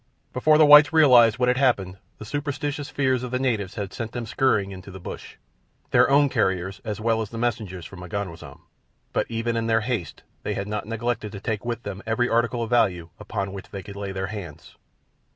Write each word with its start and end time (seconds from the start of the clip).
Before 0.33 0.57
the 0.57 0.65
whites 0.65 0.91
realized 0.91 1.37
what 1.37 1.47
had 1.47 1.57
happened 1.57 1.99
the 2.17 2.25
superstitious 2.25 2.89
fears 2.89 3.21
of 3.21 3.29
the 3.29 3.37
natives 3.37 3.75
had 3.75 3.93
sent 3.93 4.13
them 4.13 4.25
scurrying 4.25 4.71
into 4.71 4.89
the 4.89 4.99
bush—their 4.99 6.09
own 6.09 6.27
carriers 6.27 6.81
as 6.83 6.99
well 6.99 7.21
as 7.21 7.29
the 7.29 7.37
messengers 7.37 7.85
from 7.85 7.99
M'ganwazam—but 7.99 9.25
even 9.29 9.55
in 9.55 9.67
their 9.67 9.81
haste 9.81 10.23
they 10.41 10.55
had 10.55 10.67
not 10.67 10.87
neglected 10.87 11.31
to 11.33 11.39
take 11.39 11.63
with 11.63 11.83
them 11.83 12.01
every 12.07 12.27
article 12.27 12.63
of 12.63 12.71
value 12.71 13.11
upon 13.19 13.53
which 13.53 13.69
they 13.69 13.83
could 13.83 13.95
lay 13.95 14.11
their 14.11 14.25
hands. 14.33 14.75